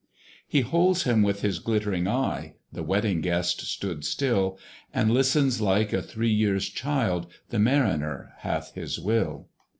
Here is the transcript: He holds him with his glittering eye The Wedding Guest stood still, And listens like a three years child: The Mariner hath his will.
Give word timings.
He 0.47 0.61
holds 0.61 1.03
him 1.03 1.21
with 1.21 1.41
his 1.43 1.59
glittering 1.59 2.07
eye 2.07 2.55
The 2.73 2.81
Wedding 2.81 3.21
Guest 3.21 3.61
stood 3.61 4.03
still, 4.03 4.57
And 4.91 5.11
listens 5.11 5.61
like 5.61 5.93
a 5.93 6.01
three 6.01 6.33
years 6.33 6.67
child: 6.69 7.27
The 7.51 7.59
Mariner 7.59 8.33
hath 8.39 8.73
his 8.73 8.99
will. 8.99 9.49